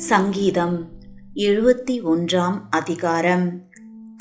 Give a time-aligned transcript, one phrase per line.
[0.00, 0.88] சங்கீதம்
[1.34, 3.68] எழுபத்தி ஒன்றாம் அதிகாரம்.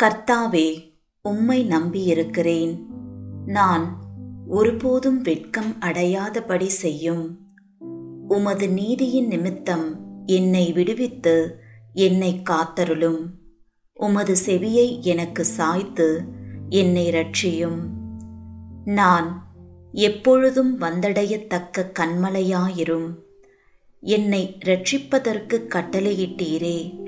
[0.04, 2.86] கர்த்தாவே உம்மை நம்பியிருக்கிறேன்.
[3.46, 3.98] நான்
[4.48, 7.40] ஒருபோதும் வெட்கம் அடையாதபடி செய்யும்.
[8.28, 11.60] உமது நீதியின் நிமித்தம் என்னை விடுவித்து
[11.94, 13.30] என்னை காத்தருளும்.
[13.94, 16.24] உமது செவியை எனக்கு சாய்த்து
[16.70, 17.90] என்னை ரட்சியும்
[18.86, 19.54] நான்
[19.92, 23.28] எப்பொழுதும் வந்தடையத்தக்க கண்மலையாயிரும்
[24.02, 27.00] என்னை ரட்சிப்பதற்கு கட்டளையிட்டீரே.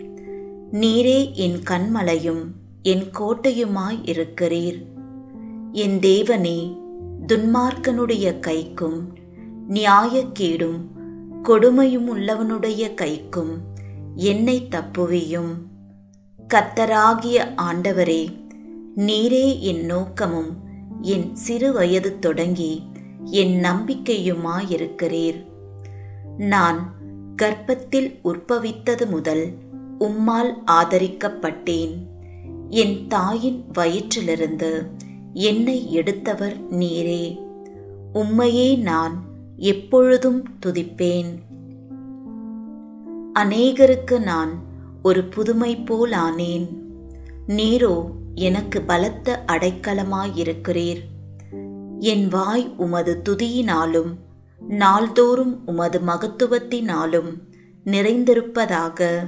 [0.71, 2.41] நீரே என் கண்மலையும்
[2.81, 4.85] என் கோட்டையுமாய் இருக்கிறீர்.
[5.71, 6.77] என் தேவனே
[7.27, 8.99] துன்மார்க்கனுடைய கைக்கும்
[9.69, 10.79] நியாயக்கேடும்
[11.43, 13.57] கொடுமையும் உள்ளவனுடைய கைக்கும்
[14.15, 15.53] என்னை தப்புவியும்.
[16.53, 18.35] கத்தராகிய ஆண்டவரே
[18.95, 20.57] நீரே என் நோக்கமும்
[21.01, 22.83] என் சிறு வயது தொடங்கி
[23.23, 25.49] என் நம்பிக்கையுமாயிருக்கிறீர்
[26.41, 26.93] நான்
[27.41, 29.53] கர்ப்பத்தில் உற்பவித்தது முதல்
[29.99, 32.05] உம்மால் ஆதரிக்கப்பட்டேன்.
[32.67, 34.85] என் தாயின் வயிற்றிலிருந்து
[35.33, 37.41] என்னை எடுத்தவர் நீரே.
[38.13, 39.23] உம்மையே நான்
[39.57, 41.29] எப்பொழுதும் துதிப்பேன்.
[43.39, 44.51] அநேகருக்கு நான்
[45.03, 46.67] ஒரு புதுமை போலானேன்
[47.47, 51.01] நீரோ எனக்கு பலத்த அடைக்கலமாயிருக்கிறீர்.
[51.99, 54.15] என் வாய் உமது துதியினாலும்
[54.67, 57.37] நாள்தோறும் உமது மகத்துவத்தினாலும்
[57.85, 59.27] நிறைந்திருப்பதாக.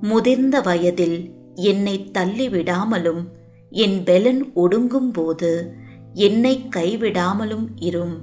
[0.00, 3.24] முதிர்ந்த வயதில் என்னை தள்ளிவிடாமலும்
[3.70, 5.74] என் பெலன் ஒடுங்கும் போது
[6.14, 8.18] என்னை கைவிடாமலும் இரும்.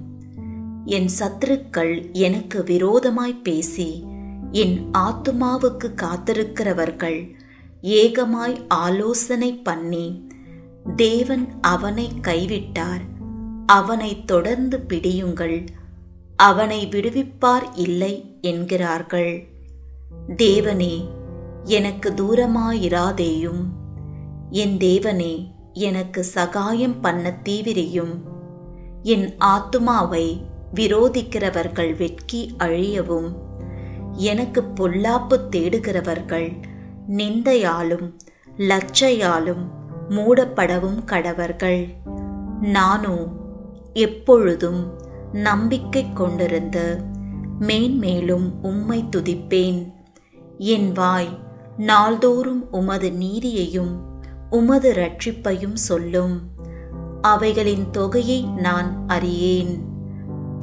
[0.86, 4.06] என் சத்துருக்கள் எனக்கு விரோதமாய் பேசி
[4.52, 7.36] என் ஆத்துமாவுக்கு காத்திருக்கிறவர்கள்
[7.82, 10.28] ஏகமாய் ஆலோசனை பண்ணி
[10.96, 13.02] தேவன் அவனை கைவிட்டார்.
[13.66, 15.66] அவனை தொடர்ந்து பிடியுங்கள்.
[16.38, 19.48] அவனை விடுவிப்பார் இல்லை என்கிறார்கள்.
[20.28, 21.08] தேவனே
[21.64, 23.64] எனக்கு தூரமாயிராதேயும்.
[24.50, 28.20] என் தேவனே எனக்கு சகாயம் பண்ண தீவிரியும்.
[29.02, 30.42] என் ஆத்துமாவை
[30.76, 33.36] விரோதிக்கிறவர்கள் வெட்கி அழியவும்.
[34.12, 36.62] எனக்கு பொல்லாப்பு தேடுகிறவர்கள்
[37.10, 38.14] நிந்தையாலும்
[38.58, 39.64] லச்சையாலும்
[40.10, 41.94] மூடப்படவும் கடவர்கள்.
[42.62, 43.28] நானோ
[43.94, 47.04] எப்பொழுதும் நம்பிக்கை கொண்டிருந்து
[47.60, 49.94] மேன்மேலும் உம்மை துதிப்பேன்.
[50.58, 51.40] என் வாய்
[51.78, 54.00] நாள்தோறும் உமது நீதியையும்
[54.50, 56.42] உமது ரட்சிப்பையும் சொல்லும்.
[57.22, 59.82] அவைகளின் தொகையை நான் அறியேன்.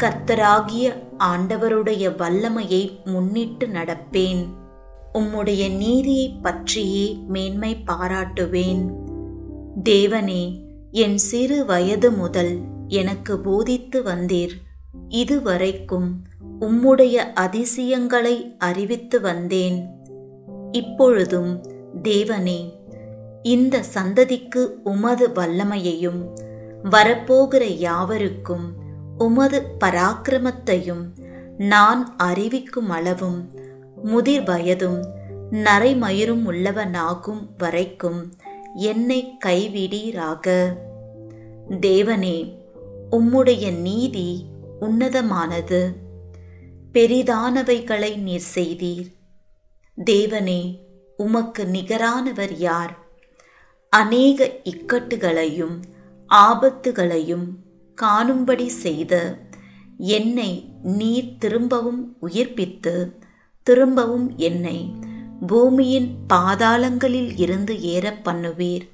[0.02, 4.46] கர்த்தராகிய ஆண்டவருடைய வல்லமையை முன்னிட்டு நடப்பேன்.
[5.14, 8.92] உம்முடைய நீதியை பற்றியே மேன்மை பாராட்டுவேன்.
[9.84, 14.50] தேவனே என் சிறு வயது முதல் எனக்கு போதித்து வந்தீர்.
[15.08, 16.24] இதுவரைக்கும்
[16.60, 19.88] உம்முடைய அதிசயங்களை அறிவித்து வந்தேன்.
[20.72, 21.62] இப்பொழுதும்
[22.02, 22.72] தேவனே
[23.42, 26.38] இந்த சந்ததிக்கு உமது வல்லமையையும்
[26.84, 28.74] வரப்போகிற யாவருக்கும்
[29.18, 31.04] உமது பராக்கிரமத்தையும்
[31.58, 33.50] நான் அறிவிக்கும் அளவும்
[34.02, 35.08] முதிர் வயதும்
[35.50, 38.32] நரைமயிரும் உள்ளவனாகும் வரைக்கும்
[38.74, 40.74] என்னை கைவிடீராக.
[41.70, 42.62] தேவனே
[43.14, 44.44] உம்முடைய நீதி
[44.80, 45.92] உன்னதமானது.
[46.92, 49.12] பெரிதானவைகளை நீர் செய்தீர்.
[50.04, 50.78] தேவனே
[51.16, 52.98] உமக்கு நிகரானவர் யார்?
[53.90, 55.82] அநேக இக்கட்டுகளையும்
[56.28, 57.46] ஆபத்துகளையும்
[57.94, 59.38] காணும்படி செய்த
[59.98, 63.12] என்னை நீர் திரும்பவும் உயிர்ப்பித்து
[63.62, 64.92] திரும்பவும் என்னை
[65.46, 68.88] பூமியின் பாதாளங்களில் இருந்து ஏற பண்ணுவீர்.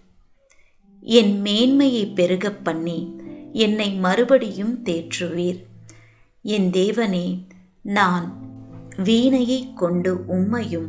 [1.01, 3.20] என் மேன்மையை பெருகப் பண்ணி
[3.53, 5.63] என்னை மறுபடியும் தேற்றுவீர்.
[6.43, 7.47] என் தேவனே
[7.83, 8.39] நான்
[9.05, 10.89] வீணையை கொண்டு உம்மையும்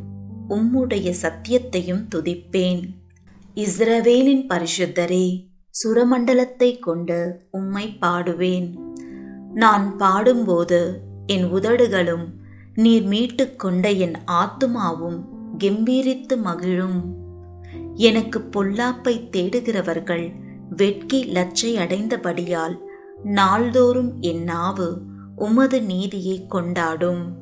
[0.50, 2.82] உம்முடைய சத்தியத்தையும் துதிப்பேன்.
[3.56, 5.50] இஸ்ரவேலின் பரிசுத்தரே
[5.84, 8.76] சுரமண்டலத்தை கொண்டு உம்மை பாடுவேன்.
[9.54, 12.26] நான் பாடும்போது என் உதடுகளும்
[12.76, 15.24] நீர் மீட்டு கொண்ட என் ஆத்துமாவும்
[15.58, 17.16] கெம்பீரித்து மகிழும்.
[17.94, 20.34] எனக்கு பொல்லாப்பை தேடுகிறவர்கள்
[20.76, 22.78] வெட்கி லச்சை அடைந்தபடியால்
[23.24, 25.02] நாள்தோறும் என் நாவு
[25.36, 27.41] உமது நீதியை கொண்டாடும்.